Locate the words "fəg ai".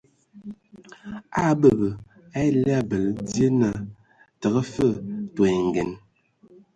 4.73-5.01